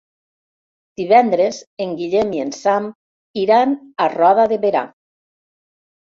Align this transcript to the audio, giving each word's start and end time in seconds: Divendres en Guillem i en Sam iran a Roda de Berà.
Divendres 0.99 1.57
en 1.83 1.91
Guillem 1.99 2.31
i 2.37 2.41
en 2.43 2.53
Sam 2.59 2.87
iran 3.41 3.75
a 4.05 4.07
Roda 4.13 4.47
de 4.55 4.59
Berà. 4.65 4.83